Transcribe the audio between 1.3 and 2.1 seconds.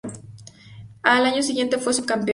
siguiente fue